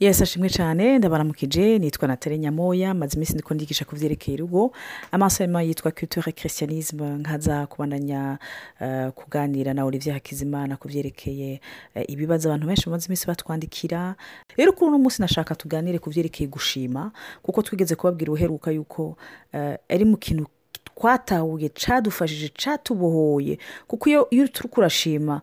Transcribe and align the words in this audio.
yesi 0.00 0.22
ashimwe 0.22 0.48
cyane. 0.50 0.98
Ndabaramukije 0.98 1.78
nitwa 1.78 2.08
natale 2.08 2.38
nyamoya 2.38 2.94
maze 2.94 3.14
iminsi 3.16 3.32
ndiko 3.34 3.54
ndigisha 3.54 3.84
ku 3.84 3.94
byerekeye 3.96 4.36
urugo 4.36 4.72
amasomo 5.12 5.60
yitwa 5.60 5.90
culture 5.90 6.32
christianisme 6.32 7.06
nkaza 7.20 7.66
kubandanya 7.66 8.38
eh, 8.80 9.10
kuganira 9.10 9.74
na 9.74 9.84
olivier 9.84 10.14
hakizimana 10.14 10.76
ku 10.76 10.88
byerekeye 10.88 11.60
eh, 11.94 12.04
ibibazo 12.08 12.48
abantu 12.48 12.66
benshi 12.66 12.86
bamaze 12.86 13.06
iminsi 13.06 13.26
batwandikira. 13.26 14.14
Rero 14.56 14.72
kuri 14.72 14.88
uno 14.88 14.98
munsi 14.98 15.22
nashaka 15.22 15.54
tuganire 15.54 15.98
ku 15.98 16.10
byerekeye 16.10 16.48
gushima 16.50 17.12
kuko 17.42 17.62
twigeze 17.62 17.94
kubabwira 17.94 18.32
uheruka 18.32 18.70
yuko 18.70 19.16
eh, 19.52 19.78
ari 19.88 20.04
mu 20.04 20.16
kintu 20.16 20.46
twatahuye 20.94 21.68
cadufashije 21.68 22.48
catubohoye 22.54 23.58
kuko 23.86 24.08
iyo 24.30 24.46
turi 24.52 24.68
kurashima 24.68 25.40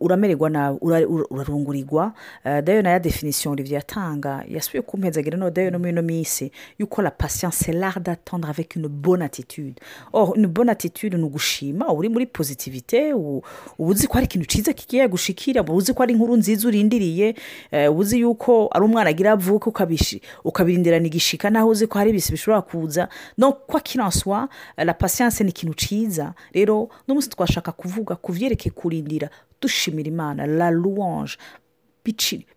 uramererwa 0.00 0.50
nabi 0.50 0.78
ura- 0.80 1.06
ura- 1.06 1.26
urarungurirwa. 1.30 2.12
Eh, 2.44 2.62
dayo 2.62 2.82
na 2.82 2.90
ya 2.90 2.98
definition 2.98 3.52
olivier 3.52 3.74
yatanga 3.80 4.44
yasubiye 4.48 4.82
kumpezagira 4.82 5.38
no 5.38 5.50
dayo 5.50 5.70
no 5.70 5.78
muri 5.78 5.90
ino 5.90 6.02
minsi 6.02 6.50
yuko 6.78 7.02
la 7.02 7.10
patience 7.10 7.72
l'art 7.72 8.00
d'attendre 8.00 8.48
avec 8.50 8.76
une 8.76 8.88
bonne 8.88 9.22
attitude. 9.22 9.74
Or 10.12 10.34
une 10.36 10.46
bonne 10.46 10.68
attitude 10.70 11.14
ni 11.16 11.22
ugushima 11.24 11.92
uri 11.92 12.08
muri 12.08 12.26
positivité 12.26 13.12
u- 13.14 13.42
uba 13.78 13.90
uzi 13.90 14.06
ko 14.06 14.14
hari 14.14 14.24
ikintu 14.26 14.46
cyiza 14.46 14.72
kigiye 14.72 15.08
gushikira 15.08 15.62
uba 15.62 15.72
uzi 15.72 15.94
ko 15.94 16.02
ari 16.02 16.12
inkuru 16.12 16.36
nziza 16.36 16.68
urindiriye 16.68 17.34
eh, 17.70 17.90
uba 17.90 18.00
uzi 18.00 18.20
yuko 18.20 18.68
ari 18.72 18.84
umwana 18.84 19.10
agira 19.10 19.34
ukabishi- 19.36 20.20
ukabirindirana 20.44 21.06
igishika 21.06 21.50
naho 21.50 21.68
uzi 21.68 21.86
ko 21.86 21.98
hari 21.98 22.10
ibisi 22.10 22.32
bishobora 22.32 22.62
kuza. 22.62 23.08
No 23.38 23.52
kwa 23.52 23.80
kiranswa 23.80 24.48
la 24.76 24.94
patience 24.94 25.44
ni 25.44 25.50
ikintu 25.50 25.74
cyiza 25.74 26.34
rero 26.52 26.88
n'umunsi 27.08 27.28
twashaka 27.30 27.72
kuvuga 27.72 28.16
ku 28.16 28.32
byerekeye 28.32 28.72
kurindira 28.74 29.30
dushimira 29.62 30.08
imana 30.08 30.46
la 30.46 30.70
louange 30.70 31.36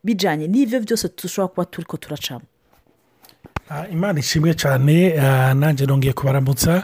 bijanye 0.04 0.48
n'ivyo 0.48 0.80
byose 0.86 1.08
dushobora 1.18 1.48
kuba 1.52 1.66
turi 1.66 1.86
ko 1.88 1.98
turacamo 1.98 2.46
Ah, 3.70 3.88
imana 3.88 4.20
ishimwe 4.20 4.54
cyane 4.54 5.16
ah, 5.20 5.54
nanjye 5.54 5.86
nongeye 5.86 6.14
kubaramutsa 6.14 6.84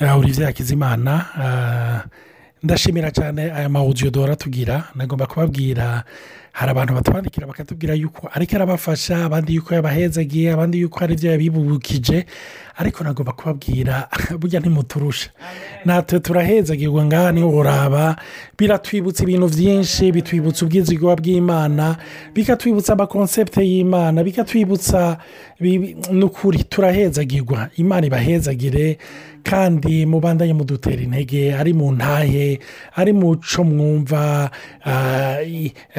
ah, 0.00 0.14
olivier 0.16 0.46
hakizimana 0.46 1.12
ah, 1.44 2.00
ndashimira 2.62 3.10
cyane 3.10 3.42
aya 3.52 3.68
mawudiyo 3.68 4.10
duhora 4.10 4.36
tugira. 4.36 4.84
Nagomba 4.94 5.26
kubabwira 5.26 6.04
hari 6.52 6.70
abantu 6.70 6.94
batwandikira 6.94 7.46
bakatubwira 7.46 7.94
yuko 7.94 8.28
ariko 8.34 8.56
arabafasha 8.56 9.24
abandi 9.24 9.54
yuko 9.54 9.74
yabahezagiye 9.74 10.52
abandi 10.52 10.80
yuko 10.80 10.98
hari 11.00 11.14
ibyo 11.14 11.30
yabibukije 11.30 12.26
ariko 12.76 13.04
nagomba 13.04 13.32
kubabwira 13.32 14.08
burya 14.40 14.60
ntimuturusha 14.60 15.30
natwe 15.84 16.20
turahezagirwa 16.20 17.04
ngaha 17.06 17.32
ni 17.32 17.40
ho 17.40 17.48
uraba 17.48 18.16
biratwibutsa 18.58 19.22
ibintu 19.24 19.48
byinshi 19.48 20.12
bitwibutsa 20.12 20.64
ubwizigwa 20.66 21.16
bw'imana 21.16 21.96
bikatwibutsa 22.34 22.92
amakonsepte 22.92 23.64
y'imana 23.64 24.20
bikatwibutsa 24.24 25.18
bi- 25.60 25.96
ni 26.12 26.24
ukuri 26.24 26.64
turahezagirwa 26.68 27.68
imana 27.76 28.06
ibahezagire 28.06 28.98
kandi 29.44 30.06
mubandanye 30.06 30.54
mudutera 30.54 31.02
intege 31.02 31.54
ari 31.54 31.72
mu 31.72 31.92
ntahe 31.92 32.58
ari 32.96 33.12
mu 33.12 33.36
cyo 33.36 33.64
mwumva 33.64 34.50
ah, 34.84 35.36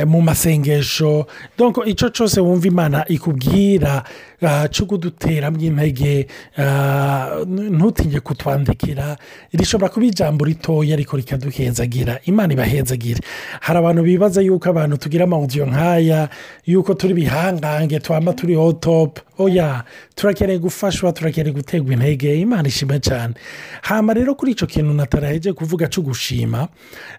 mu 0.05 0.21
masengesho. 0.21 1.27
Donc 1.57 1.77
icyo 1.85 2.09
cyose 2.09 2.39
wumva 2.41 2.67
imana 2.67 3.05
ikubwira 3.07 4.03
ah, 4.41 4.67
cyo 4.67 4.85
kuduteramo 4.85 5.59
intege 5.59 6.27
ah, 6.57 7.43
n- 7.45 7.69
ntutinye 7.75 8.19
kutwandikira. 8.19 9.17
Rishobora 9.53 9.89
kuba 9.89 10.05
ijambo 10.05 10.45
ritoya 10.45 10.93
ariko 10.93 11.17
rikaduhezagira 11.17 12.19
imana 12.25 12.53
ibahezagire 12.53 13.19
hari 13.61 13.79
abantu 13.79 14.03
bibaza 14.03 14.41
yuko 14.41 14.69
abantu 14.69 14.97
tugira 14.97 15.23
amawudiyo 15.23 15.65
nk'aya 15.65 16.29
yuko 16.65 16.93
turi 16.93 17.13
bihangange 17.13 17.99
twaba 17.99 18.33
turiho 18.33 18.73
topu 18.73 19.21
oya 19.37 19.83
turakeneye 20.15 20.59
gufashwa 20.59 21.11
turakeneye 21.13 21.53
guterwa 21.53 21.93
intege 21.93 22.39
imana 22.39 22.67
ishima 22.67 22.99
cyane. 22.99 23.33
Hama 23.81 24.13
rero 24.13 24.35
kuri 24.35 24.51
icyo 24.51 24.67
kintu 24.67 24.93
nataraheje 24.93 25.53
kuvuga 25.53 25.87
cyo 25.87 26.01
gushima. 26.01 26.67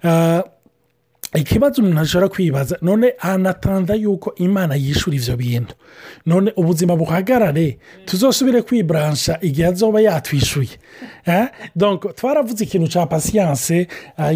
Ah, 0.05 0.43
ikibazo 1.35 1.83
umuntu 1.83 2.01
ashobora 2.01 2.29
kwibaza 2.29 2.79
none 2.83 3.15
anatanda 3.19 3.95
yuko 3.95 4.35
imana 4.37 4.75
yishura 4.75 5.17
ibyo 5.17 5.37
bintu. 5.37 5.75
None 6.27 6.53
ubuzima 6.57 6.97
buhagarare 6.97 7.79
tuzosubire 8.07 8.63
kwiburansha 8.63 9.39
igihe 9.43 9.67
azoba 9.69 10.01
yatwishuye. 10.01 10.75
Eh? 11.27 11.47
twaravuze 12.17 12.65
ikintu 12.65 12.89
cya 12.89 13.07
pasiyanse 13.07 13.87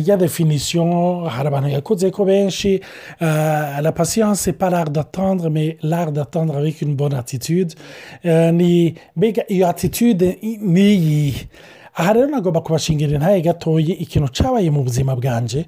ya 0.06 0.16
definisiyo 0.16 0.84
hari 1.28 1.48
abantu 1.48 1.69
yakoze 1.69 2.10
ko 2.10 2.25
benshi 2.25 2.81
ah, 3.20 3.81
la 3.82 3.92
pasiyanse 3.92 4.53
pas 4.53 4.70
l'art 4.70 4.91
d'attendre 4.91 5.50
mais 5.50 5.76
l'art 5.82 6.12
d'attendre 6.12 6.56
avec 6.56 6.82
une 6.82 6.94
bonne 6.97 7.14
attitude. 7.14 7.75
Eh, 8.25 8.53
ni 8.53 8.94
mbega 9.16 9.42
iyo 9.48 9.69
attitude 9.69 10.38
ni 10.42 10.94
iyihe 10.94 11.48
aha 11.94 12.12
rero 12.12 12.26
nagomba 12.26 12.60
kubashingira 12.60 13.12
intaye 13.14 13.41
gatoya 13.42 13.94
ikintu 13.98 14.28
cyabaye 14.28 14.70
mu 14.70 14.82
buzima 14.82 15.16
bwanjye 15.16 15.66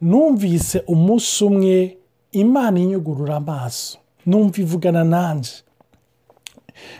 numvise 0.00 0.82
umunsi 0.86 1.44
umwe 1.44 1.96
imana 2.32 2.78
inyugurura 2.80 3.36
amaso. 3.36 3.98
Numva 4.26 4.60
ivugana 4.60 5.04
nanjye 5.04 5.50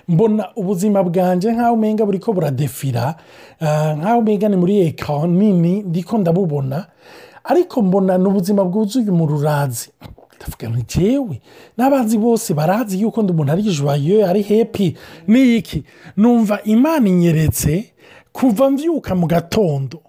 mbona 0.08 0.48
ubuzima 0.56 1.02
bwanjye 1.02 1.52
nk'aho 1.52 1.74
umenga 1.74 2.04
buri 2.04 2.18
ko 2.18 2.32
buradefira 2.32 3.16
ah, 3.60 3.94
nk'aho 3.96 4.18
umenga 4.18 4.48
ni 4.48 4.56
muri 4.56 4.80
eka 4.86 5.26
nini 5.26 5.82
ndiko 5.82 6.18
ndabubona. 6.18 6.86
Ariko 7.44 7.82
mbona 7.82 8.18
ni 8.18 8.26
ubuzima 8.28 8.64
bwuzuye 8.64 9.10
umururazi 9.10 9.88
ndavuga 10.36 10.70
ngo 10.70 10.76
njyewe 10.78 11.40
n'abanzi 11.76 12.18
bose 12.18 12.54
barazi 12.54 13.00
yuko 13.00 13.22
ndi 13.22 13.32
umuntu 13.32 13.52
ari 13.52 13.62
joyeux 13.62 14.28
ari 14.28 14.42
hepi 14.42 14.96
ni 15.28 15.56
iki? 15.56 15.84
Numva 16.16 16.60
imana 16.64 17.08
inyeretse 17.08 17.92
kuva 18.32 18.70
mbyuka 18.70 19.14
mu 19.14 19.26
gatondo. 19.26 20.00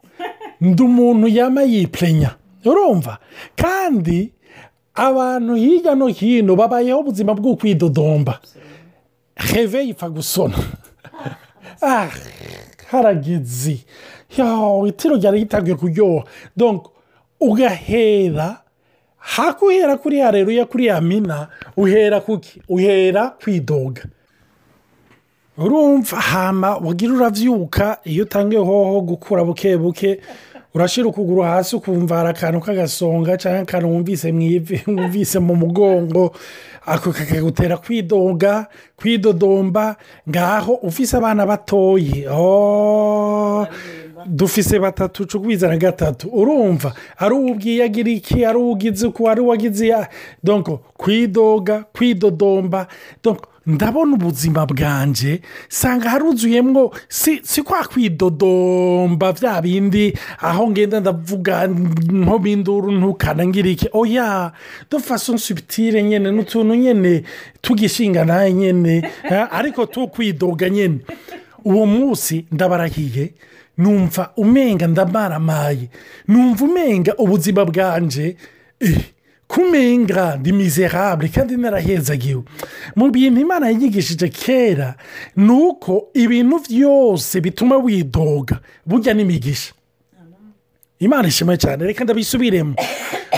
Ndi 0.61 0.83
umuntu 0.83 1.27
yama 1.27 1.63
yipurenya 1.63 2.35
urumva? 2.65 3.17
Kandi 3.55 4.31
abantu 4.93 5.55
hirya 5.55 5.95
no 5.95 6.07
hino 6.07 6.55
babayeho 6.55 6.99
ubuzima 6.99 7.33
bwo 7.33 7.55
kwidodomba. 7.55 8.39
Heve 9.35 9.83
ipfa 9.83 10.09
gusona. 10.09 10.57
Ah 11.83 12.09
harageze 12.91 13.77
yawe 14.37 14.89
itiro 14.89 15.15
ryari 15.15 15.39
ritangiye 15.39 15.75
kuryoha. 15.75 16.23
Ugahera 17.39 18.61
hakuhera 19.17 19.97
kuri 19.97 20.19
hareruya 20.19 20.65
kuri 20.65 20.85
ya 20.85 21.01
mina 21.01 21.47
uhera 21.77 22.21
kuki? 22.21 22.61
Uhera 22.69 23.29
kwidoga. 23.29 24.01
Urumva? 25.57 26.17
Hama 26.17 26.77
wagira 26.77 27.13
urabyuka 27.13 27.97
iyo 28.03 28.23
utangiye 28.23 28.61
hoho 28.61 29.01
gukura 29.01 29.43
buke 29.43 29.77
buke 29.77 30.21
urashyira 30.73 31.07
ukuguru 31.07 31.41
hasi 31.41 31.75
ukumva 31.75 32.15
hari 32.17 32.29
akantu 32.29 32.59
k'agasonga 32.59 33.37
cyangwa 33.37 33.61
akantu 33.61 33.87
wumvise 33.89 34.31
mu 34.31 34.41
ivi 34.41 34.83
wumvise 34.87 35.39
mu 35.39 35.55
mugongo. 35.55 36.33
Ako 36.85 37.11
kakagutera 37.11 37.77
kwidoga 37.77 38.67
kwidodomba 38.95 39.95
ngaho 40.29 40.73
ufise 40.73 41.17
abana 41.17 41.45
batoyi. 41.45 42.25
Oh, 42.31 43.67
dufise 44.25 44.79
batatu 44.79 45.27
cugwiza 45.27 45.67
na 45.67 45.77
gatatu. 45.77 46.29
Urumva 46.33 46.93
ari 47.17 47.35
uwubwiye 47.35 47.83
agira 47.83 48.09
iki 48.09 48.45
ari 48.45 48.57
uwugize 48.57 49.07
uku 49.07 49.29
ari 49.29 49.41
uwagize 49.41 49.87
ya 49.87 50.09
donc 50.43 50.67
kwidoga 50.97 51.85
kwidodomba. 51.93 52.87
Donc 53.23 53.50
ndabona 53.67 54.13
ubuzima 54.15 54.65
bwanjye 54.65 55.41
sanga 55.69 56.09
haruzuyemo 56.09 56.91
si 57.09 57.39
si 57.43 57.61
kwa 57.63 57.83
kwidodomba 57.87 59.33
bya 59.33 59.61
bindi 59.61 60.13
aho 60.41 60.67
ngenda 60.71 60.99
ndavuga 60.99 61.67
nko 61.67 62.39
binduru 62.39 62.91
ntukana 62.91 63.45
ngira 63.47 63.69
iki 63.69 63.87
oya 63.93 64.51
dufaso 64.91 65.33
nsubitire 65.33 66.03
nyine 66.03 66.31
n'utuntu 66.31 66.75
nyine 66.75 67.23
tugishinga 67.61 68.25
nawe 68.25 68.53
nyine 68.53 69.09
ariko 69.51 69.85
tukwidoga 69.85 70.69
nyine 70.69 70.97
uwo 71.65 71.85
munsi 71.85 72.45
ndabarahiye 72.51 73.33
numva 73.77 74.31
umenga 74.37 74.87
ndamaramaye 74.87 75.89
numva 76.27 76.65
umenga 76.65 77.13
ubuzima 77.17 77.65
bwanjye 77.65 78.35
eh, 78.79 78.99
kumenga 79.51 80.35
ndi 80.39 80.51
miserable 80.53 81.27
kandi 81.29 81.57
narahezagiwe 81.57 82.43
mu 82.95 83.09
bintu 83.11 83.41
imana 83.41 83.67
yanyigishije 83.67 84.27
kera 84.29 84.95
ni 85.35 85.51
uko 85.51 86.07
ibintu 86.13 86.59
byose 86.69 87.41
bituma 87.41 87.75
widoga. 87.77 88.59
Burya 88.85 89.13
n'imigisha. 89.13 89.73
Imana 90.99 91.27
ishimwe 91.27 91.57
cyane 91.57 91.83
reka 91.85 92.03
ndabisubiremo. 92.03 92.75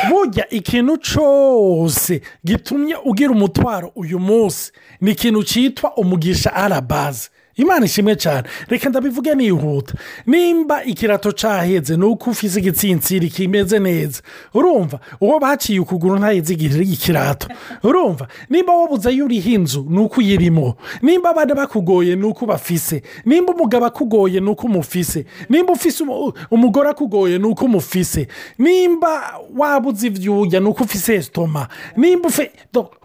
Burya 0.09 0.45
ikintu 0.49 0.97
cyose 0.97 2.21
gitumye 2.45 2.95
ugira 3.05 3.31
umutwaro 3.31 3.91
uyu 3.95 4.19
munsi 4.19 4.71
ni 5.01 5.11
ikintu 5.11 5.43
cyitwa 5.43 5.97
umugisha 5.97 6.53
arabaze 6.53 7.29
imana 7.55 7.85
ishimwe 7.85 8.15
cyane. 8.15 8.47
Reka 8.67 8.89
ndabivuge 8.89 9.35
nihuta. 9.35 9.93
Nimba 10.25 10.83
ikirato 10.83 11.31
cyaheze 11.31 11.97
ni 11.97 12.03
uko 12.05 12.29
ufite 12.29 12.59
igitsinsiri 12.59 13.29
kimeze 13.29 13.79
neza. 13.79 14.21
Urumva 14.53 14.99
uwo 15.21 15.39
baciye 15.39 15.79
ukuguru 15.79 16.17
ntayizigirire 16.19 16.83
ikirato. 16.85 17.47
Urumva 17.83 18.27
nimba 18.49 18.73
wabuze 18.75 19.09
ayo 19.09 19.25
uriho 19.25 19.49
inzu 19.49 19.85
ni 19.89 19.99
uko 19.99 20.19
uyirimo. 20.19 20.75
Nimba 21.01 21.29
abana 21.29 21.55
bakugoye 21.55 22.15
ni 22.15 22.23
uko 22.25 22.45
bafise. 22.45 23.03
Nimba 23.25 23.53
umugabo 23.53 23.85
akugoye 23.85 24.39
ni 24.39 24.49
uko 24.49 24.67
umufise. 24.67 25.25
Nimba 25.49 25.73
ufise 25.73 26.03
umu- 26.03 26.33
umugore 26.51 26.89
akugoye 26.89 27.37
ni 27.37 27.45
uko 27.45 27.65
umufise. 27.65 28.27
Nimba 28.57 29.39
wabuze 29.57 30.07
ibyuya 30.07 30.59
ni 30.59 30.67
uko 30.67 30.83
ufise 30.83 31.21
sitoma. 31.21 31.67
Nimba 31.97 32.27
ufe 32.29 32.51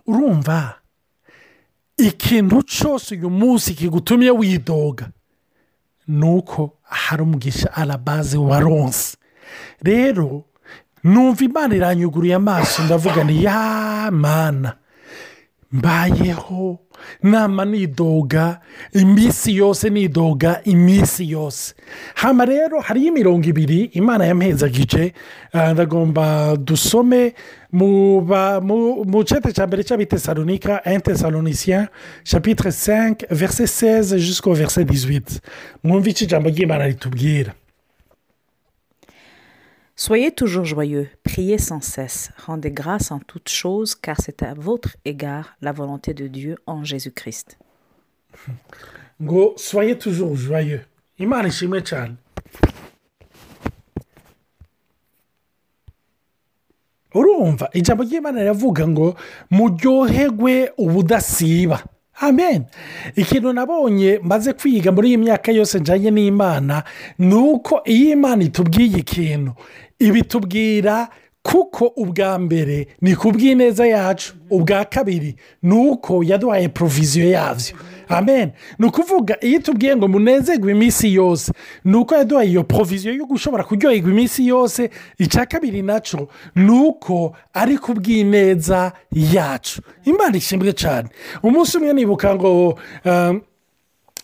urumva. 0.06 0.74
Ikintu 1.98 2.62
cyose 2.62 3.14
uyu 3.14 3.30
munsi 3.30 3.74
kigutumye 3.74 4.30
widoga 4.30 5.10
ni 6.08 6.24
uko 6.30 6.72
hari 6.82 7.22
umugisha 7.22 7.74
wa 8.36 8.60
ronse 8.60 9.16
rero 9.82 10.44
numva 11.04 11.44
imana 11.44 11.74
iranyuguruye 11.74 12.34
amaso 12.34 12.82
ndavuga 12.82 13.24
ni 13.24 13.44
ya 13.44 14.10
mana. 14.12 14.76
Mbayeho 15.72 16.78
nama 17.22 17.64
nidoga 17.64 18.60
iminsi 18.92 19.56
yose 19.56 19.90
nidoga 19.90 20.60
iminsi 20.64 21.30
yose. 21.30 21.74
Hano 22.14 22.44
rero 22.44 22.80
hariyo 22.80 23.08
imirongo 23.08 23.48
ibiri 23.48 23.84
imana 23.92 24.24
yampezagije 24.26 25.12
ah, 25.52 25.72
ndagomba 25.72 26.56
dusome 26.56 27.34
mu 27.72 29.22
cyete 29.24 29.52
cya 29.52 29.66
mbere 29.66 29.82
cy'abitesalonika 29.84 30.80
intesalonicien 30.94 31.86
chapitre 32.24 32.70
5 32.70 33.26
verset 33.30 33.66
16 33.68 34.18
jusqu'au 34.18 34.54
verset 34.54 34.88
18 34.88 35.20
mwumve 35.84 36.10
icyo 36.10 36.24
ijambo 36.26 36.48
ry'imana 36.48 36.86
ritubwira. 36.86 37.52
Soyez 40.00 40.30
toujours 40.30 40.64
joyeux, 40.64 41.08
priez 41.24 41.58
sans 41.58 41.80
cesse, 41.80 42.30
rendez 42.46 42.70
grâce 42.70 43.10
en 43.10 43.18
toutes 43.18 43.48
choses, 43.48 43.96
car 43.96 44.16
c'est 44.20 44.44
à 44.44 44.54
votre 44.54 44.96
égard 45.04 45.56
la 45.60 45.72
volonté 45.72 46.14
de 46.14 46.28
Dieu 46.28 46.54
en 46.66 46.84
Jésus-Christ. 46.84 47.58
ngo 49.20 49.54
soye 49.56 49.98
toujours 49.98 50.36
joyeux. 50.36 50.82
Imana 51.18 51.48
ishimwe 51.48 51.82
cyane 51.82 52.14
urumva 57.14 57.68
ijambo 57.72 58.04
ry'imana 58.04 58.40
riravuga 58.40 58.86
ngo 58.88 59.16
muryoherwe 59.50 60.70
ubudasiba. 60.78 61.82
Amen. 62.20 62.64
Ikintu 63.16 63.52
nabonye 63.52 64.20
maze 64.22 64.52
kwiga 64.52 64.92
muri 64.92 65.08
iyi 65.08 65.16
myaka 65.18 65.52
yose 65.52 65.78
njyanye 65.80 66.10
n'imana 66.10 66.82
ni 67.18 67.34
uko 67.34 67.80
iyo 67.84 68.10
imana 68.12 68.44
itubwiye 68.44 68.98
ikintu. 68.98 69.52
Ibitubwira 69.98 71.08
kuko 71.48 71.86
ubwa 71.96 72.38
mbere 72.38 72.86
ni 73.00 73.16
ku 73.16 73.32
bw'ineza 73.32 73.86
yacu 73.86 74.34
ubwa 74.50 74.84
kabiri 74.84 75.36
ni 75.62 75.74
uko 75.74 76.20
yaduhaye 76.24 76.68
poroviziyo 76.68 77.30
yabyo 77.30 77.76
amen. 78.08 78.50
Ni 78.78 78.86
ukuvuga 78.86 79.36
iyo 79.40 79.58
itubwiye 79.58 79.96
ngo 79.96 80.08
munezerwe 80.08 80.72
iminsi 80.72 81.14
yose 81.14 81.52
ni 81.84 81.96
uko 81.96 82.14
yaduhaye 82.14 82.50
iyo 82.50 82.64
poroviziyo 82.64 83.14
yo 83.14 83.26
gushobora 83.26 83.64
kuryoherwa 83.64 84.10
iminsi 84.10 84.46
yose 84.46 84.90
icya 85.18 85.46
kabiri 85.46 85.82
na 85.82 86.00
cyo 86.00 86.28
ni 86.54 86.70
uko 86.70 87.32
ari 87.54 87.78
ku 87.78 87.92
bw'ineza 87.94 88.92
yacu. 89.12 89.82
Imana 90.04 90.36
ishimwe 90.36 90.72
cyane 90.72 91.08
umunsi 91.42 91.76
umwe 91.78 91.92
nibuka 91.92 92.34
ngo 92.34 92.78
um, 93.04 93.40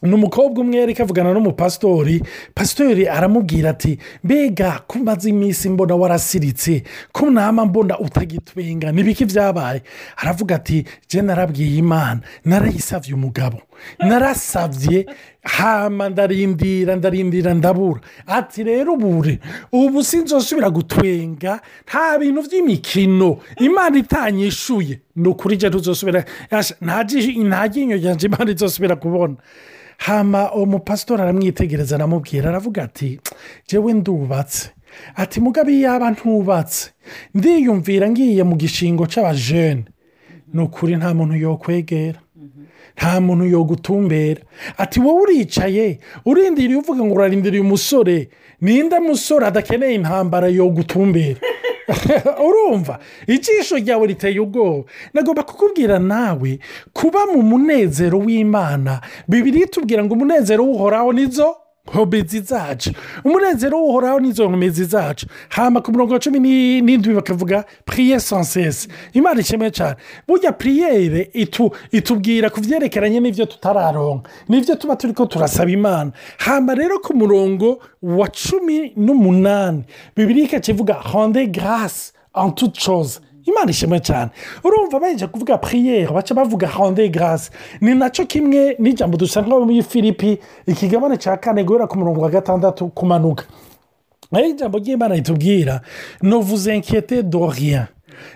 ni 0.04 0.14
umukobwa 0.14 0.60
umwe 0.60 0.76
yari 0.78 0.94
kavugana 0.94 1.32
n'umupasitori 1.32 2.22
pasitori 2.54 3.08
aramubwira 3.08 3.70
ati 3.70 3.98
mbega 4.24 4.84
ko 4.86 4.98
umaze 4.98 5.28
iminsi 5.30 5.68
mbona 5.68 5.94
warasiritse 5.94 6.82
ko 7.12 7.30
nama 7.30 7.64
mbona 7.66 7.98
utagitwenga 7.98 8.92
n'ibiki 8.92 9.24
byabaye 9.24 9.82
aravuga 10.16 10.54
ati 10.56 10.84
jye 11.08 11.22
narabwiye 11.22 11.76
imana 11.78 12.20
narayisabye 12.44 13.14
umugabo. 13.14 13.58
Narasabye 13.98 15.06
hama 15.44 16.08
ndarindira 16.08 16.96
ndarindira 16.96 17.54
ndabura. 17.54 18.00
Ati 18.26 18.64
rero 18.64 18.92
ubure 18.94 19.38
ubu 19.72 20.02
sinzosubira 20.04 20.70
gutwenga 20.70 21.60
nta 21.86 22.18
bintu 22.18 22.42
by'imikino 22.42 23.38
imana 23.60 23.98
itanyishuye. 23.98 25.00
Ni 25.16 25.28
ukuri 25.28 25.56
jya 25.56 25.68
ntuzosubira 25.68 26.24
Yasha, 26.50 26.74
nta 26.80 27.02
ryinyo 27.68 27.96
ryanjye 27.96 28.26
imana 28.26 28.50
izosubira 28.50 28.96
kubona. 28.96 29.36
Hama 29.98 30.52
umupasitori 30.52 31.22
aramwitegereza 31.22 31.94
aramubwira 31.96 32.48
aravuga 32.50 32.82
ati 32.82 33.20
jyewe 33.68 33.92
ndubatse. 33.92 34.70
Ati 35.14 35.40
mugabe 35.40 35.80
yaba 35.80 36.10
ntubatse 36.10 36.90
ndiyumvira 37.34 38.10
ngiye 38.10 38.42
mu 38.42 38.56
gishingo 38.56 39.06
cy'abajene 39.06 39.84
ni 40.54 40.60
ukuri 40.62 40.96
nta 40.96 41.14
muntu 41.14 41.34
yokwegera. 41.36 42.20
Nta 42.96 43.20
muntu 43.20 43.44
yogutumbera. 43.44 44.40
Ati 44.78 45.00
wowe 45.00 45.22
uricaye 45.22 45.98
urindiriye 46.24 46.78
uvuga 46.78 47.04
ngo 47.04 47.14
urarindiriye 47.14 47.62
umusore 47.62 48.28
ninde 48.60 48.98
musore 49.00 49.46
adakeneye 49.46 49.94
intambara 49.94 50.48
yogutumbera? 50.48 51.40
Urumva? 52.46 52.98
Ijisho 53.26 53.76
ryawe 53.76 54.06
riteye 54.06 54.40
ubwoba. 54.40 54.84
Nagomba 55.14 55.42
kukubwira 55.42 55.98
nawe 55.98 56.58
kuba 56.92 57.26
mu 57.26 57.42
munezero 57.42 58.18
w'imana. 58.18 59.00
Bibiri 59.28 59.60
itubwira 59.60 60.04
ngo 60.04 60.14
umunezero 60.14 60.64
w'uhoraho 60.64 61.12
nizo 61.12 61.56
nkomezi 61.88 62.40
zacu 62.40 62.90
umunezero 63.24 63.78
w'uhoraho 63.78 64.20
nizo 64.20 64.48
nkomezi 64.48 64.84
zacu 64.84 65.26
hama 65.48 65.80
ku 65.80 65.92
mirongo 65.92 66.18
cumi 66.18 66.38
ni- 66.40 66.80
n'indwi 66.80 67.14
bakavuga 67.14 67.64
puriye 67.84 68.20
sansesi 68.20 68.88
imana 69.12 69.40
ishimwe 69.40 69.70
cyane 69.70 69.96
burya 70.28 70.52
puriyere 70.52 71.30
itu, 71.32 71.70
itubwira 71.92 72.50
ku 72.50 72.60
byerekeranye 72.60 73.20
n'ibyo 73.20 73.46
tutararonka 73.46 74.30
n'ibyo 74.48 74.74
tuba 74.80 74.96
turi 74.96 75.12
ko 75.12 75.26
turasaba 75.26 75.70
imana 75.70 76.12
hama 76.38 76.74
rero 76.74 76.98
ku 76.98 77.12
murongo 77.16 77.78
wa 78.02 78.28
cumi 78.32 78.92
n'umunani 78.96 79.84
bibiri 80.16 80.42
ikakivuga 80.48 80.94
honde 80.94 81.46
garasi 81.46 82.12
chose 82.72 83.20
imana 83.44 83.70
ishimwe 83.70 84.00
cyane 84.00 84.30
urumva 84.64 85.00
baje 85.00 85.26
kuvuga 85.26 85.58
puriyeri 85.58 86.12
baca 86.12 86.34
bavuga 86.34 86.68
honde 86.68 87.08
garasi 87.08 87.50
ni 87.80 87.94
na 87.94 88.10
cyo 88.10 88.24
kimwe 88.26 88.76
n'ijambo 88.78 89.16
dusanga 89.16 89.58
muri 89.60 89.82
filipi 89.82 90.38
ikigabane 90.66 91.16
cya 91.16 91.36
kane 91.36 91.64
guhera 91.64 91.86
ku 91.86 91.98
murongo 91.98 92.20
wa 92.20 92.30
gatandatu 92.30 92.88
kumanuka. 92.88 93.44
Aho 94.32 94.44
ijambo 94.44 94.78
ry'imana 94.78 95.14
ritubwira. 95.14 95.80
De 96.22 97.38
rien 97.38 97.86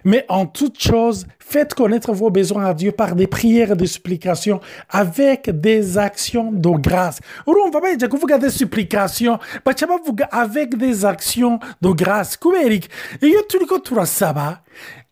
mais 0.05 0.25
en 0.29 0.47
toute 0.47 0.81
chose 0.81 1.27
faites 1.39 1.75
connaître 1.75 2.13
vos 2.13 2.31
besoins 2.31 2.67
à 2.67 2.75
Dieu 2.75 2.93
par 2.93 3.15
des 3.15 3.27
prières 3.27 3.73
et 3.73 3.77
des 3.77 3.87
supplications 3.87 4.61
avec 4.91 5.51
des 5.61 5.99
actions 5.99 6.53
de 6.53 6.71
grâce. 6.79 7.21
Urumva 7.47 7.81
baje 7.81 8.09
kuvuga 8.09 8.39
des 8.39 8.51
supplications 8.51 9.39
baca 9.65 9.87
avec 10.31 10.77
des 10.77 11.05
actions 11.05 11.59
de 11.81 11.91
grâce. 11.91 12.37
Kubera 12.37 12.73
iki 12.73 12.89
iyo 13.23 13.43
turi 13.49 13.67
ko 13.67 13.79
turasaba 13.79 14.61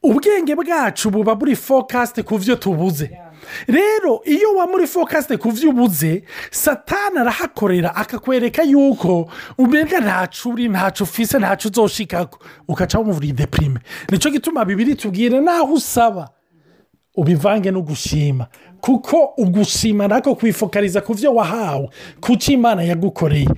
ubwenge 0.03 0.55
bwacu 0.55 1.11
buba 1.11 1.35
buri 1.35 1.55
fokasite 1.55 2.23
ku 2.23 2.39
byo 2.39 2.57
tubuze. 2.57 3.11
Rero 3.67 4.21
iyo 4.25 4.51
uba 4.53 4.67
muri 4.67 4.87
fokasite 4.87 5.37
ku 5.37 5.53
byo 5.53 5.71
ubuze 5.71 6.23
satana 6.51 7.21
arahakorera 7.21 7.95
akakwereka 7.97 8.63
yuko 8.63 9.31
umenya 9.59 10.01
ntacu 10.01 10.51
uri 10.51 10.69
ntacu 10.69 11.05
ufise 11.05 11.39
ntacu 11.39 11.69
uzoshikako 11.69 12.39
ugaca 12.69 12.99
wumva 12.99 13.21
deprime. 13.33 13.81
Nicyo 14.11 14.31
gituma 14.31 14.65
bibiri 14.65 14.95
tubwire 14.95 15.41
naho 15.41 15.73
usaba 15.75 16.31
ubivange 17.17 17.71
no 17.71 17.83
gushima 17.83 18.47
kuko 18.81 19.33
ugushima 19.39 20.09
nako 20.09 20.35
kwifokariza 20.35 21.01
ku 21.01 21.15
byo 21.15 21.35
wahawe 21.35 21.89
ku 22.21 22.37
cyo 22.37 22.53
imana 22.55 22.83
yagukoreye. 22.83 23.49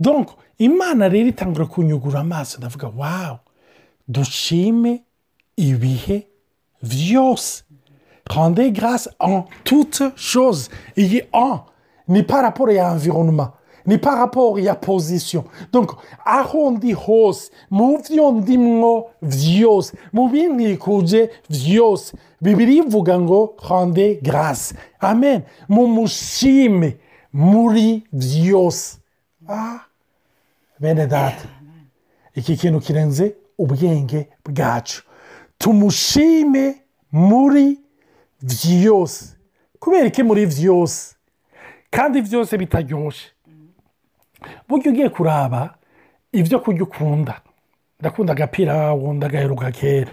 Donc 0.00 0.28
imana 0.58 1.08
rero 1.08 1.28
itangura 1.28 1.66
kunyugura 1.66 2.20
amaso 2.20 2.58
ndavuga 2.58 2.88
wawu 2.96 3.38
dushime 4.08 5.02
ibihe 5.56 6.26
byose 6.82 7.64
rendez 8.30 8.70
grâce 8.72 9.08
en 9.20 9.44
toute 9.64 10.02
chose 10.16 10.68
iyi 10.96 11.22
en. 11.32 11.60
Ni 12.08 12.22
par 12.22 12.42
rapport 12.42 12.70
ya 12.70 12.92
environnement 12.92 13.52
ni 13.86 13.98
par 13.98 14.16
rapport 14.18 14.58
ya 14.60 14.74
position. 14.76 15.44
Donc 15.72 15.90
aho 16.24 16.70
ndi 16.70 16.92
hose 16.92 17.50
mu 17.70 17.98
byo 17.98 18.32
ndimwo 18.32 19.10
byose 19.22 19.92
mu 20.12 20.28
binkikuje 20.28 21.30
byose 21.50 22.12
bibiri 22.40 22.76
ivuga 22.78 23.18
ngo 23.18 23.56
rendez 23.68 24.18
grâce. 24.22 24.74
Amen. 25.00 25.42
Mumushime 25.68 26.96
muri 27.32 28.04
byose 28.12 28.98
ah. 29.48 29.80
Bene 30.80 31.06
data 31.06 31.44
iki 32.36 32.56
kintu 32.56 32.80
kirenze 32.80 33.34
ubwenge 33.58 34.28
bwacu 34.44 35.02
tumushime 35.58 36.74
muri 37.12 37.78
byose 38.42 39.36
kubera 39.78 40.06
iki 40.06 40.22
muri 40.22 40.46
byose 40.46 41.14
kandi 41.90 42.22
byose 42.22 42.58
bitaryoshye 42.58 43.28
burya 44.68 44.90
ugiye 44.90 45.08
kuraba 45.08 45.74
ibyo 46.32 46.58
kurya 46.60 46.82
ukunda. 46.82 47.40
Ndakunda 48.00 48.32
agapira 48.32 48.92
wundi 48.92 49.26
agaheruka 49.26 49.70
kera. 49.72 50.12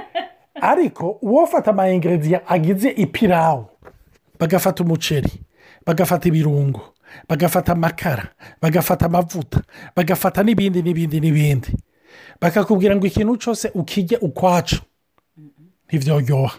Ariko 0.70 1.18
uwafata 1.22 1.70
ama 1.70 1.88
ingredients 1.88 2.44
agize 2.48 2.90
ipirawu 2.90 3.66
bagafata 4.38 4.84
umuceri 4.84 5.32
bagafata 5.86 6.28
ibirungo 6.28 6.94
bagafata 7.28 7.72
amakara 7.72 8.28
bagafata 8.62 9.06
amavuta 9.06 9.62
bagafata 9.96 10.42
n'ibindi 10.42 10.82
n'ibindi 10.82 11.20
n'ibindi. 11.20 11.70
Bakakubwira 12.40 12.96
ngo 12.96 13.06
ikintu 13.06 13.36
cyose 13.36 13.70
ukijye 13.74 14.16
ukwacu 14.18 14.82
ntibyaryoha 15.86 16.58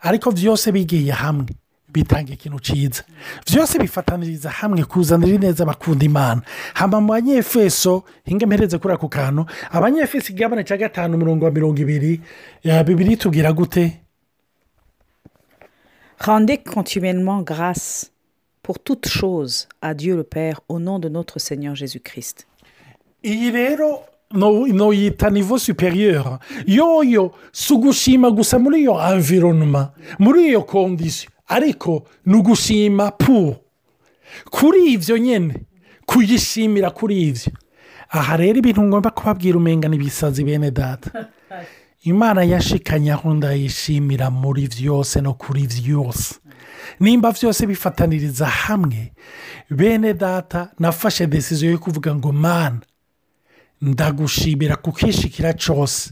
ariko 0.00 0.30
byose 0.32 0.72
bigiye 0.72 1.12
hamwe 1.12 1.46
bitanga 1.92 2.32
ikintu 2.32 2.58
cyiza 2.60 3.02
byose 3.46 3.78
bifataniriza 3.78 4.50
hamwe 4.50 4.84
kuzanira 4.84 5.38
neza 5.38 5.64
bakunda 5.66 6.04
imana. 6.06 6.42
Hamba 6.74 7.00
mu 7.00 7.08
banyefeso 7.12 8.04
hinga 8.24 8.46
mpereze 8.46 8.78
kuri 8.78 8.94
ako 8.94 9.08
kantu 9.08 9.46
abanyefeso 9.70 10.32
igabane 10.32 10.64
cya 10.64 10.76
gatanu 10.76 11.16
umurongo 11.16 11.44
wa 11.44 11.50
mirongo 11.50 11.78
ibiri 11.82 12.20
ya 12.62 12.84
bibiri 12.84 13.16
tubwira 13.16 13.52
gute? 13.52 14.00
Rendez 16.20 16.58
continuellement 16.58 17.42
grâce 17.42 18.10
pour 18.62 18.78
toutes 18.78 19.08
choses 19.08 19.66
à 19.82 19.94
Dieu 19.94 20.16
le 20.16 20.22
Père 20.24 20.60
au 20.68 20.78
nom 20.78 20.98
de 20.98 21.08
notre 21.08 21.38
Seigneur 21.40 21.74
Jésus-Christ. 21.74 22.46
iyi 23.24 23.50
rero 23.50 24.00
no 24.32 24.66
no 24.66 24.92
yita 24.92 25.30
nivo 25.30 25.58
superieur 25.58 26.38
yoyo 26.66 27.32
si 27.52 27.72
ugushima 27.72 28.30
gusa 28.30 28.58
muri 28.58 28.80
iyo 28.80 28.94
environnement 29.12 29.88
muri 30.18 30.48
iyo 30.48 30.62
kondisiyo 30.62 31.30
ariko 31.50 32.06
ni 32.26 32.36
ugushima 32.36 33.10
pu. 33.10 33.56
Kuri 34.50 34.92
ibyo 34.92 35.18
nyine 35.18 35.54
kuyishimira 36.06 36.90
kuri 36.90 37.28
ibyo 37.28 37.52
aha 38.10 38.36
rero 38.36 38.58
ibintu 38.58 38.82
ngomba 38.82 39.10
kubabwira 39.10 39.58
umenga 39.58 39.88
n'ibisazi 39.88 40.44
bene 40.44 40.70
data. 40.70 41.10
Imana 42.02 42.42
yashikanye 42.44 43.12
aho 43.12 43.34
ndayishimira 43.34 44.30
muri 44.30 44.68
byose 44.68 45.20
no 45.20 45.34
kuri 45.34 45.66
byose 45.66 46.34
nimba 47.00 47.32
byose 47.32 47.66
bifataniriza 47.66 48.46
hamwe 48.46 49.12
bene 49.70 50.14
data 50.14 50.70
nafashe 50.78 51.26
desiziyo 51.26 51.70
yo 51.70 51.78
kuvuga 51.78 52.14
ngo 52.14 52.32
mana 52.32 52.80
ndagushimira 53.82 54.76
kukishikira 54.76 55.52
cyose. 55.52 56.10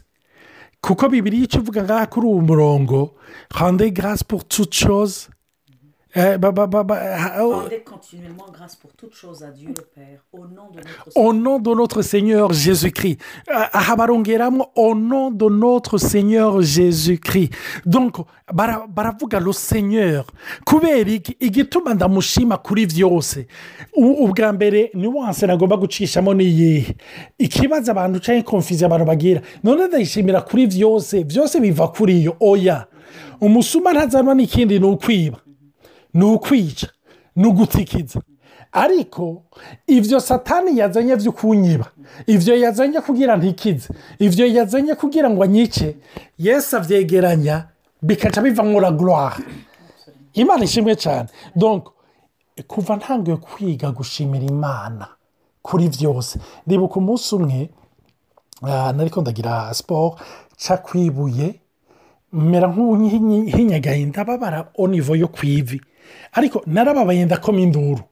Kuko 0.81 1.09
bibiri 1.09 1.43
icyo 1.43 1.59
uvuga 1.61 1.83
ngaha 1.83 2.05
kuri 2.07 2.27
uwo 2.27 2.41
murongo 2.41 3.15
hande 3.53 3.91
garasi 3.91 4.23
pour 4.25 4.43
toute 4.47 4.71
chose 4.87 5.27
Eh, 6.15 6.37
ba- 6.39 6.51
ba- 6.51 6.65
ba- 6.65 6.83
ba- 6.83 6.95
ha- 7.17 7.45
oh, 7.45 7.61
continuellement 7.85 8.47
grâce 8.51 8.75
pour 8.75 8.91
toutes 8.93 9.13
choses 9.13 9.43
à 9.43 9.51
Dieu 9.51 9.67
le 9.69 9.83
Père 9.95 10.19
au 10.33 10.39
nom 10.47 10.71
de 10.73 10.77
notre 10.77 11.11
au 11.15 11.33
nom 11.33 11.59
de 11.59 11.69
notre 11.75 12.01
seigneur 12.01 12.51
jésus 12.51 12.91
christ 12.91 13.19
aha 13.47 13.95
barongeramo 13.95 14.65
au 14.75 14.95
nom 14.95 15.29
de 15.29 15.45
notre 15.47 15.99
seigneur 15.99 16.63
jésus 16.63 17.19
christ 17.19 17.53
donc 17.85 18.17
bara- 18.51 18.87
baravuga 18.89 19.39
lo 19.39 19.53
seigneur. 19.53 20.25
Kubera 20.65 21.07
iki 21.11 21.35
igituma 21.39 21.93
ndamushima 21.93 22.57
kuri 22.57 22.87
byose 22.87 23.45
ubwa 23.95 24.51
mbere 24.53 24.89
niwanse 24.95 25.45
nagomba 25.47 25.77
gucishamo 25.77 26.33
ni 26.33 26.43
iyihe 26.45 26.95
ikibazo 27.37 27.91
abantu 27.91 28.19
cyangwa 28.19 28.43
konfizi 28.43 28.83
abantu 28.85 29.05
bagira 29.05 29.41
none 29.63 29.87
ndayishimira 29.87 30.41
kuri 30.41 30.65
byose 30.67 31.23
byose 31.23 31.59
biva 31.59 31.87
kuri 31.87 32.23
yo 32.23 32.35
oya 32.39 32.87
umusuma 33.41 33.93
ntazanwa 33.93 34.33
n'ikindi 34.35 34.79
ni 34.79 34.85
ukwiba. 34.85 35.37
Ni 36.13 36.25
ukwica 36.25 36.87
ni 37.35 37.47
ugutikiza 37.47 38.21
ariko 38.71 39.43
ibyo 39.87 40.19
satani 40.19 40.77
yazanye 40.79 41.15
byo 41.15 41.31
kunyiba 41.31 41.85
ibyo 42.27 42.53
yazanye 42.59 42.99
kugira 43.01 43.37
ntikize 43.37 43.89
ibyo 44.19 44.45
yazanye 44.45 44.95
kugira 44.95 45.29
ngo 45.29 45.43
anyice 45.43 45.97
yesu 46.37 46.77
abyegeranya 46.77 47.67
bikaca 48.01 48.41
biva 48.41 48.63
muri 48.63 48.91
gloire 48.91 49.43
imana 50.33 50.63
ishimwe 50.63 50.95
cyane 50.95 51.29
donc 51.55 51.83
kuva 52.67 52.95
ntangiye 52.95 53.37
kwiga 53.37 53.91
gushimira 53.91 54.45
imana 54.45 55.07
kuri 55.61 55.89
byose 55.89 56.39
ndibuka 56.67 56.95
umunsi 57.01 57.35
umwe 57.35 57.69
ah, 58.61 58.93
nariko 58.93 59.21
ndagira 59.21 59.73
siporo 59.73 60.15
nca 60.59 60.77
kwibuye 60.77 61.59
mera 62.33 62.67
nk'uhinyagaye 62.67 64.05
ndababara 64.05 64.69
onivo 64.77 65.15
yo 65.15 65.27
ku 65.27 65.45
ivi 65.45 65.81
ariko 66.31 66.63
narababaye 66.65 67.25
ndakoma 67.25 67.61
induru. 67.61 68.03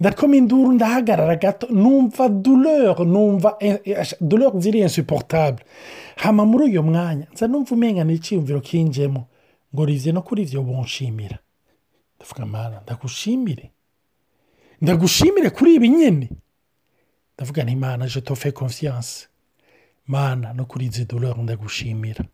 Ndakoma 0.00 0.36
induru 0.36 0.72
ndahagarara 0.72 1.36
gato 1.36 1.66
numva 1.70 2.28
douleur 2.28 3.06
numva 3.06 3.56
eh, 3.60 3.78
douleur 4.20 4.60
ziri 4.60 4.80
insupportable. 4.80 5.64
Hama 6.16 6.44
muri 6.44 6.64
uyo 6.64 6.82
mwanya 6.82 7.26
nza 7.32 7.46
numva 7.48 7.74
umenga 7.74 8.04
n'iciyumviro 8.04 8.60
kinjemo. 8.60 9.26
Ngo 9.74 9.84
rivye 9.84 10.12
no 10.12 10.22
kuri 10.22 10.42
ivyo 10.42 10.62
bonshimira 10.62 11.38
ndavuga 12.16 12.46
mana 12.46 12.80
ndagushimire? 12.80 13.70
Ndagushimire 14.80 15.50
kuri 15.50 15.74
ibi 15.74 15.88
nyene. 15.88 16.30
Ndavuga 17.34 17.64
nti 17.64 17.76
mana 17.76 18.06
je 18.06 18.20
fais 18.34 18.54
confiance. 18.54 19.28
Mana 20.06 20.52
no 20.52 20.64
kuri 20.64 20.86
izi 20.86 21.04
douleur 21.04 21.38
ndagushimira. 21.38 22.24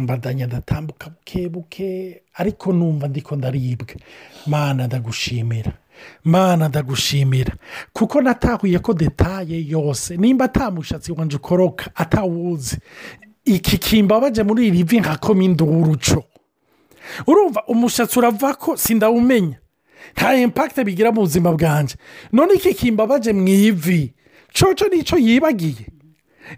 Mbandanya 0.00 0.46
ndatambuka 0.46 1.10
buke 1.10 1.48
buke 1.48 2.22
ariko 2.34 2.72
numva 2.72 3.08
ndiko 3.08 3.36
ndaribwa 3.36 3.86
mana 4.46 4.86
ndagushimira 4.86 5.72
mana 6.24 6.68
ndagushimira 6.68 7.54
kuko 7.92 8.20
natahuye 8.22 8.78
ko 8.78 8.92
detaye 8.94 9.64
yose 9.68 10.16
nimba 10.16 10.44
atamushatsi 10.44 11.12
wanje 11.12 11.36
ukoroka 11.36 11.90
atawuzi 11.94 12.78
iki 13.44 13.78
kimbabaje 13.78 14.42
muri 14.42 14.66
iri 14.66 14.82
vi 14.82 15.00
nkakoma 15.00 15.42
induru 15.44 15.96
co 15.96 16.24
urumva 17.26 17.62
umushatsi 17.66 18.18
urava 18.18 18.54
ko 18.54 18.76
sindawumenya 18.76 19.58
nta 20.16 20.34
impakite 20.36 20.84
bigira 20.84 21.12
mu 21.12 21.20
buzima 21.20 21.52
bwanjye 21.52 21.94
none 22.32 22.54
iki 22.54 22.74
kimbabaje 22.74 23.32
mu 23.32 23.48
ivi 23.48 24.12
coco 24.52 24.88
ni 24.90 25.02
cyo 25.02 25.18
yibagiye 25.18 25.86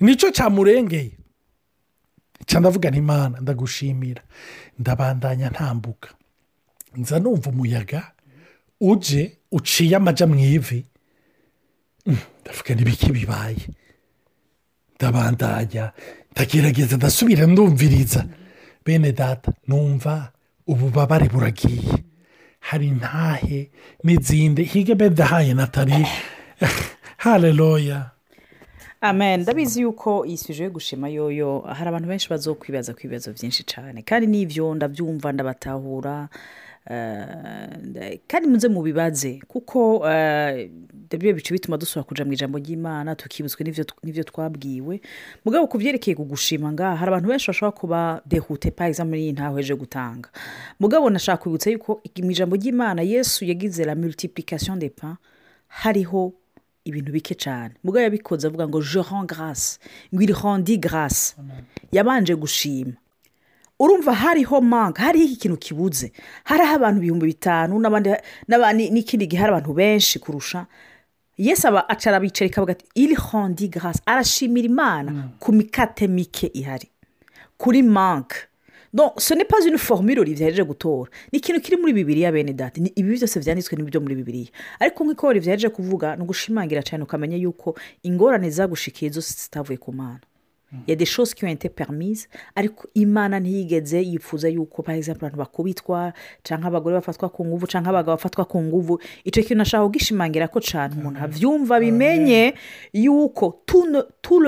ni 0.00 0.16
cyo 0.16 0.30
cyamurengeye 0.30 1.17
ndavuga 2.60 2.88
imana 2.90 3.40
ndagushimira 3.40 4.22
ndabandanya 4.78 5.48
ntambuka 5.50 6.08
nza 6.96 7.18
numva 7.20 7.50
umuyaga 7.50 8.02
uje 8.80 9.22
uciye 9.52 9.96
amaja 9.96 10.26
mu 10.26 10.38
ivi 10.38 10.84
Mm, 12.08 12.16
ndavuga 12.42 12.74
n'ibiki 12.74 13.12
bibaye 13.12 13.68
ndabandanya 14.96 15.92
ndagerageza 16.32 16.96
ndasubira 16.96 17.46
ndumviriza. 17.46 18.24
Bene 18.84 19.12
data 19.12 19.52
numva 19.68 20.32
ububabare 20.66 21.28
buragiye 21.28 21.94
hari 22.60 22.86
intahe 22.88 23.70
n'izindi 24.04 24.62
higa 24.64 24.94
bedahaye 24.94 25.54
natali 25.54 26.06
haleluya. 27.24 28.10
Amen. 29.00 29.40
Ndabizi 29.40 29.80
yuko 29.80 30.26
iyi 30.26 30.36
suje 30.38 30.64
yo 30.64 30.70
gushima 30.70 31.08
yoyo 31.08 31.60
hari 31.60 31.88
abantu 31.88 32.08
benshi 32.08 32.28
bazokwibaza 32.30 32.94
ku 32.94 33.00
bibazo 33.02 33.32
byinshi 33.32 33.62
cyane 33.64 34.02
kandi 34.02 34.26
n'ibyo 34.26 34.74
ndabyumva 34.74 35.32
ndabatahura 35.32 36.28
eh, 36.90 38.18
kandi 38.26 38.48
muze 38.48 38.68
mubibaze. 38.68 39.40
Kuko 39.48 40.02
eh, 40.08 40.70
ibyo 41.12 41.32
bice 41.34 41.54
bituma 41.54 41.76
dusubira 41.76 42.04
kuja 42.08 42.24
mu 42.24 42.32
ijambo 42.32 42.58
ry'imana 42.58 43.14
tukibutswe 43.14 43.64
n'ivyo 44.02 44.24
twabwiwe. 44.24 45.00
Mugabo 45.44 45.66
ku 45.66 45.78
byerekeye 45.78 46.16
kugushima 46.16 46.72
ngaha 46.72 46.96
hari 46.96 47.08
abantu 47.12 47.28
benshi 47.28 47.48
bashobora 47.50 47.76
kuba 47.78 48.00
dehute 48.26 48.68
exemple 48.68 49.04
muri 49.04 49.22
iyi 49.22 49.32
ntaho 49.32 49.58
eje 49.58 49.74
gutanga. 49.74 50.28
Mugabo 50.80 51.10
nashaka 51.10 51.42
kwibutsa 51.42 51.70
yuko 51.70 52.00
mu 52.22 52.30
ijambo 52.30 52.56
ry'imana 52.56 53.02
yesu 53.02 53.44
yagize 53.44 53.84
la 53.84 53.94
multiplication 53.94 54.76
des 54.78 54.90
pains. 54.90 55.16
Hariho 55.68 56.32
ibintu 56.88 57.12
bike 57.12 57.35
cyane 57.35 57.75
mugabo 57.85 58.02
yabikoze 58.04 58.47
avuga 58.47 58.68
ngo 58.68 58.80
je 58.83 59.02
rends 59.02 59.26
grâce. 59.26 59.78
Ngo 60.14 60.23
il 60.23 60.35
rendi 60.35 60.78
grâce. 60.78 61.35
Yabanje 61.92 62.35
gushima. 62.35 62.92
Urumva 63.80 64.12
hariho 64.14 64.61
manga 64.61 65.02
hariho 65.02 65.25
iki 65.25 65.37
kintu 65.37 65.57
kibuze. 65.57 66.12
Hariho 66.45 66.75
abantu 66.75 66.99
ibihumbi 66.99 67.26
bitanu 67.26 67.78
n'abandi 68.49 68.90
n'ikindi 68.90 69.26
gihe 69.26 69.40
hari 69.40 69.52
abantu 69.52 69.73
benshi 69.75 70.18
kurusha. 70.18 70.66
Yesu 71.38 71.68
aba 71.68 71.88
acara 71.88 72.18
bicara 72.21 72.47
ikavuga 72.50 72.73
ati 72.73 72.85
il 72.95 73.14
rendi 73.16 73.68
grâce. 73.68 74.02
Arashimira 74.07 74.66
imana 74.66 75.30
ku 75.38 75.52
mikate 75.52 76.09
mike 76.09 76.50
ihari. 76.54 76.88
Kuri 77.59 77.83
manke 77.83 78.47
ce 79.18 79.35
n'est 79.35 79.45
pas 79.45 79.61
une 79.66 79.78
formule 79.78 80.21
olivier 80.21 80.47
yaje 80.47 80.62
gutora. 80.64 81.09
Ni 81.33 81.38
ikintu 81.38 81.61
kiri 81.61 81.76
muri 81.76 81.92
bibiriya 81.92 82.33
bene 82.33 82.52
dati 82.52 82.80
Ni- 82.80 82.92
ibi 82.97 83.16
byose 83.16 83.40
byanditswe 83.40 83.76
n'ibyo 83.76 84.00
muri 84.00 84.14
bibiriya 84.14 84.50
ariko 84.80 85.04
nk'uko 85.04 85.26
olivier 85.26 85.52
yaje 85.59 85.68
kuvuga 85.68 86.16
ni 86.16 86.23
ugushimangira 86.23 86.83
cyane 86.83 87.02
ukamenya 87.04 87.37
yuko 87.37 87.75
ingorane 88.02 88.50
zagushikiye 88.50 89.11
zose 89.11 89.33
zitavuye 89.42 89.76
ku 89.78 89.92
mana. 89.92 90.21
Ya 90.87 90.94
des 90.94 91.06
choses 91.06 91.34
qui 91.34 91.44
ont 91.44 91.48
été 91.48 91.68
permise 91.68 92.28
ariko 92.54 92.88
imana 92.94 93.40
ntiyigeze 93.40 94.02
yifuza 94.02 94.48
yuko 94.48 94.84
exemple 94.92 95.25
abantu 95.26 95.38
bakubitwa 95.38 96.12
cyangwa 96.42 96.68
abagore 96.68 96.94
bafatwa 96.94 97.28
ku 97.28 97.44
nguvu 97.46 97.66
cyangwa 97.66 97.90
abagabo 97.90 98.16
bafatwa 98.16 98.44
ku 98.44 98.62
nguvu. 98.62 99.00
Icyo 99.25 99.42
kintu 99.42 99.58
nashaka 99.58 99.84
kugishimangira 99.84 100.48
ko 100.48 100.60
cyane 100.60 100.94
umuntu 100.94 101.20
abyumva 101.22 101.80
bimenye 101.80 102.54
yuko 102.92 103.62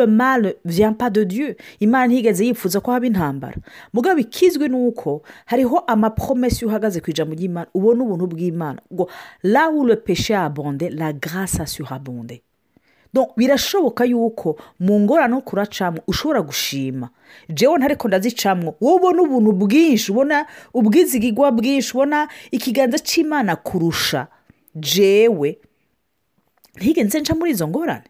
mal 0.08 0.54
vient 0.64 0.94
pas 0.94 1.10
de 1.10 1.24
dieu. 1.24 1.54
Imana 1.80 2.06
ntiyigeze 2.06 2.44
yifuza 2.44 2.80
ko 2.80 2.92
haba 2.92 3.06
intambara. 3.06 3.56
Mugabo 3.92 4.20
ikizwi 4.20 4.68
ni 4.68 4.76
uko 4.76 5.22
hariho 5.46 5.78
amapromesi 5.86 6.64
uhagaze 6.64 7.00
ku 7.00 7.10
ijambo 7.10 7.34
ry'imana 7.34 7.66
ubona 7.74 8.04
ubuntu 8.04 8.26
bw'imana. 8.26 8.80
Ngo 8.92 9.08
la 9.42 9.70
où 9.70 9.86
le 9.86 9.96
péché 9.96 10.34
a 10.34 10.44
abondé 10.44 10.90
la 10.90 11.12
grâce 11.12 11.60
a 11.60 11.66
surabondé. 11.66 12.10
Donc, 12.34 12.49
birashoboka 13.36 14.04
yuko 14.04 14.56
mu 14.80 15.00
ngorane 15.00 15.40
kuracamo 15.40 15.98
ushobora 16.06 16.42
gushima. 16.42 17.10
Jewe 17.48 17.78
ntariko 17.78 18.08
ndazicamwo. 18.08 18.74
Wowe 18.80 18.96
ubona 18.96 19.22
ubuntu 19.22 19.52
bwinshi 19.52 20.12
ubona 20.12 20.46
ubwizigigwa 20.74 21.50
bwinshi 21.52 21.90
ubona 21.94 22.28
ikiganza 22.50 22.98
cy'imana 22.98 23.56
kurusha. 23.56 24.26
Jewe 24.74 25.58
ntigenze 26.76 27.20
nca 27.20 27.34
muri 27.34 27.50
izo 27.50 27.68
ngorane. 27.68 28.04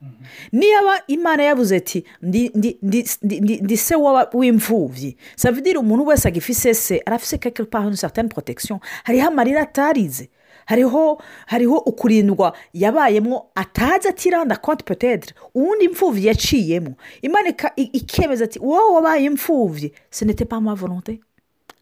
Niba 0.53 1.03
imana 1.07 1.43
yabuze 1.43 1.77
ati 1.77 2.05
ndi 2.23 3.77
se 3.77 3.95
w'imfubyi 4.33 5.17
savidire 5.37 5.79
umuntu 5.79 6.07
wese 6.07 6.29
agifise 6.29 6.75
se 6.75 7.03
arafise 7.07 7.39
part 7.39 7.87
une 7.87 7.97
certaine 7.97 8.29
protection. 8.29 8.79
Hariho 9.05 9.29
amarira 9.29 9.61
atarize. 9.63 10.29
Hariho 10.71 11.19
hariho 11.47 11.79
ukurindwa 11.79 12.53
yabayemo 12.73 13.47
atazi 13.55 14.09
atiranda 14.09 14.57
konti 14.57 14.85
petetre 14.85 15.35
uwundi 15.55 15.85
imfubyi 15.85 16.27
yaciyemo 16.27 16.95
imana 17.23 17.49
ika- 17.49 17.73
i- 17.77 17.91
ikemeza 17.99 18.45
ati 18.45 18.59
wowe 18.59 18.95
wabaye 18.95 19.25
imfubyi 19.25 19.93
ce 20.11 20.25
n'était 20.25 20.47
pas 20.49 20.61
ma 20.61 20.75
volonté. 20.75 21.19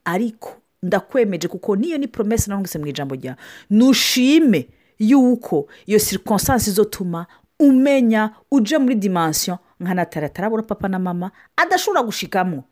Ariko 0.04 0.50
ndakwemeje 0.82 1.48
kuko 1.48 1.76
niyo 1.76 1.98
ni 1.98 2.08
poromesi 2.08 2.50
nangwa 2.50 2.68
mu 2.80 2.86
ijambo 2.86 3.14
ryawe 3.14 3.36
nushime 3.70 4.68
yuko 4.98 5.66
iyo 5.86 5.98
sirikonsansi 5.98 6.70
izotuma 6.70 7.26
umenya 7.60 8.30
uje 8.50 8.78
muri 8.78 8.94
dimansiyo 8.94 9.58
nka 9.80 9.94
natali 9.94 10.26
atarabura 10.26 10.62
papa 10.62 10.88
na 10.88 10.98
mama 10.98 11.30
adashobora 11.56 12.02
gushikamo 12.02 12.64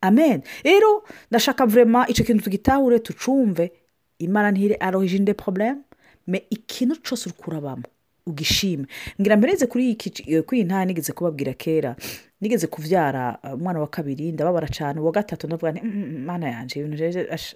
amen. 0.00 0.42
Rero 0.64 1.02
ndashaka 1.30 1.66
vurema 1.66 2.08
icyo 2.08 2.24
kintu 2.24 2.44
tugitahure 2.44 2.98
tucumve. 2.98 3.72
Imana 4.18 4.50
ntire 4.50 4.74
arohije 4.80 5.16
inde 5.16 5.34
porobuleme 5.34 5.80
me 6.26 6.42
ikintu 6.50 6.96
cyose 7.04 7.28
uri 7.28 7.38
kurabamo 7.38 7.82
ugishime. 8.26 8.86
Ngira 9.20 9.36
mpereze 9.36 9.66
kuri 9.66 9.94
iyi 9.94 10.64
ntara 10.64 10.84
nigeze 10.84 11.12
kubabwira 11.12 11.52
kera 11.54 11.96
nigeze 12.40 12.66
kubyara 12.66 13.38
uh, 13.44 13.54
umwana 13.54 13.80
wa 13.80 13.86
kabiri 13.86 14.32
ndababara 14.32 14.66
cyane 14.68 15.00
uwa 15.00 15.12
gatatu 15.12 15.46
ndavuga 15.46 15.72
nti 15.72 15.80
"Mm, 15.84 15.92
mm, 15.94 16.24
mana 16.26 16.48
yanjye 16.50 16.80
ibintu 16.80 16.98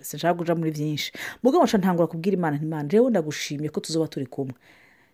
sinshaka 0.00 0.34
kuja 0.38 0.54
muri 0.54 0.70
byinshi 0.70 1.12
mugabo 1.42 1.64
nca 1.66 1.78
ntangura 1.78 2.06
kubwira 2.06 2.34
imana 2.38 2.56
nti 2.56 2.64
imana 2.66 2.86
rero 2.88 3.10
ndagushimiye 3.10 3.68
ko 3.74 3.80
tuzoba 3.82 4.06
turi 4.08 4.26
kumwe. 4.30 4.54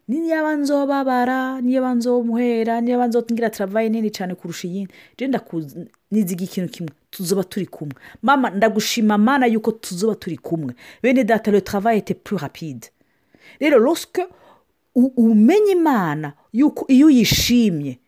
Niyaba 0.09 0.55
nzobabara 0.61 1.61
niyaba 1.65 1.95
nzomuhera 1.99 2.81
niyaba 2.85 3.07
nzotingira 3.09 3.51
travaye 3.51 3.89
nini 3.89 4.11
cyane 4.13 4.35
kurusha 4.39 4.69
iyindi. 4.69 4.93
Rero 5.19 5.29
ndakuzi 5.29 5.89
niziga 6.13 6.45
ikintu 6.45 6.69
kimwe. 6.73 6.93
Tuzoba 7.11 7.45
turi 7.45 7.67
kumwe. 7.67 7.95
Mama 8.23 8.51
ndagushima 8.51 9.19
mana 9.19 9.47
yuko 9.47 9.73
tuzoba 9.73 10.15
turi 10.15 10.37
kumwe. 10.37 10.75
Bene 11.03 11.25
data 11.25 11.51
le 11.51 11.61
travail 11.61 11.99
était 11.99 12.15
plus 12.15 12.37
rapide. 12.41 12.87
Rero 13.61 13.79
lorsque 13.79 14.23
u- 14.95 15.13
umenya 15.17 15.73
imana 15.73 16.33
yuko 16.53 16.85
iyo 16.89 17.07
uyishimye 17.07 17.99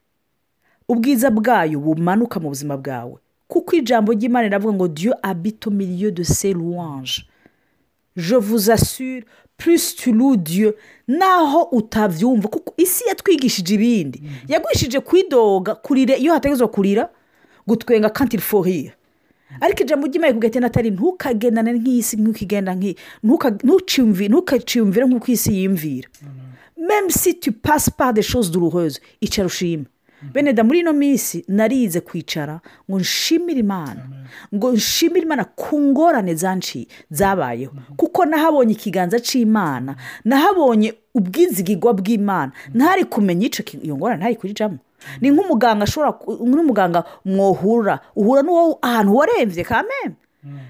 ubwiza 0.88 1.30
bwayo 1.30 1.80
bumanuka 1.80 2.40
mu 2.40 2.48
buzima 2.48 2.76
bwawe. 2.76 3.16
Kuko 3.48 3.76
ijambo 3.76 4.12
ry'imana 4.12 4.48
riravuga 4.48 4.74
ngo 4.74 4.88
dieu 4.88 5.14
habite 5.22 5.66
au 5.66 5.72
milieu 5.72 6.10
de 6.10 6.22
ses 6.24 6.52
louanges. 6.52 7.24
Je 8.16 8.36
vous 8.36 8.70
assure 8.70 9.22
plus 9.56 9.94
tu 9.96 10.12
loues 10.12 10.36
dieu 10.36 10.74
naho 11.08 11.62
utabyumva 11.72 12.48
kuko 12.48 12.74
isi 12.76 13.04
yatwigishije 13.08 13.74
ibindi. 13.74 14.22
Yagwishije 14.48 15.00
kwidoga 15.00 15.74
kurira. 15.74 16.16
Iyo 16.16 16.32
hategezwa 16.32 16.68
kurira 16.68 17.08
gutwenga 17.68 18.08
kandi 18.16 18.36
iriforira 18.36 18.92
ariko 19.60 19.80
ijambo 19.82 20.06
ry'imana 20.06 20.32
rikubwira 20.32 20.60
natali 20.60 20.90
ntukagendane 20.90 21.72
nk'isi 21.78 22.14
ntukigenda 22.20 22.72
nk'iyi 22.76 22.96
ntukaciyumvire 24.28 25.04
nk'uko 25.06 25.28
isi 25.32 25.50
yiyumvira. 25.56 26.08
Même 26.88 27.08
si 27.10 27.34
tu 27.34 27.50
passes 27.52 27.90
par 27.90 28.12
des 28.12 28.22
choses 28.22 28.50
douloureuses 28.50 29.00
icara 29.20 29.46
ushime 29.46 29.84
bene 30.22 30.52
da 30.52 30.64
muri 30.64 30.78
ino 30.80 30.92
minsi 30.92 31.44
narize 31.48 32.00
kwicara 32.00 32.60
ngo 32.90 32.98
nshimire 33.00 33.60
imana. 33.60 34.02
Ngo 34.54 34.72
nshimire 34.72 35.24
imana 35.26 35.44
ku 35.44 35.80
ngorane 35.80 36.34
zabayeho. 37.10 37.72
Kuko 37.96 38.24
nahabonye 38.24 38.72
ikiganza 38.72 39.20
cy'imana 39.20 39.96
nahabonye 40.24 40.94
ubwizigigwa 41.14 41.92
bw'imana. 41.94 42.52
Ntari 42.74 43.04
kumenya 43.04 43.46
iyo 43.82 43.96
ngorane 43.96 44.18
ntari 44.20 44.36
kuyijamo 44.36 44.78
ni 45.20 45.30
nk'umuganga 45.30 45.82
ashobora 45.86 46.12
ku- 46.12 46.42
nk'umuganga 46.46 47.04
mwohura 47.24 48.00
uhura 48.18 48.42
n'uwo 48.42 48.78
ahantu 48.82 49.16
warembye 49.16 49.64
kameme 49.64 50.14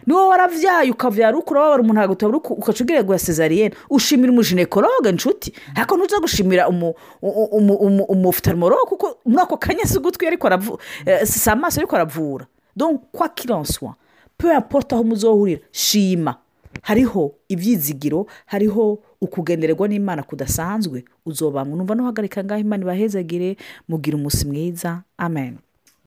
niwo 0.06 0.28
waravyaye 0.28 0.90
ukavyara 0.90 1.36
uko 1.38 1.50
urababara 1.54 1.82
umuntu 1.82 2.00
agatabura 2.00 2.38
ukaca 2.38 2.80
ugira 2.84 3.04
ngo 3.04 3.18
sezariyene 3.18 3.74
ushimira 3.90 4.32
umujenekologe 4.32 5.12
nshuti. 5.12 5.52
Ariko 5.74 5.96
ntuza 5.96 6.18
gushimira 6.20 6.68
umu- 6.68 6.94
umu- 7.22 7.44
umu- 7.58 7.76
umu- 7.86 8.04
umuftalmologe 8.04 8.86
kuko 8.88 9.18
muri 9.26 9.42
ako 9.42 9.56
kanya 9.56 9.84
si 9.84 9.98
ugutwi 9.98 10.26
ariko 10.26 10.46
aravu 10.46 10.78
eh, 11.06 11.26
si 11.26 11.50
amaso 11.50 11.80
ariko 11.80 11.96
aravura. 11.96 12.46
Donc 12.76 13.00
kwa 13.12 13.28
kilonswa 13.28 13.94
peu 14.38 14.52
importe 14.54 14.94
aho 14.94 15.04
muzohurira 15.04 15.60
shima. 15.72 16.36
Hariho 16.82 17.34
ibyizigiro 17.48 18.26
hariho 18.46 18.98
ukugendererwa 19.20 19.88
n'imana 19.88 20.22
kudasanzwe 20.22 21.04
uzobanga 21.26 21.74
numva 21.76 21.94
nuhagarika 21.94 22.44
ngaho 22.44 22.60
imana 22.60 22.82
ibahezagire 22.82 23.56
mugira 23.88 24.16
umunsi 24.16 24.46
mwiza. 24.46 25.02
Amen. 25.18 25.58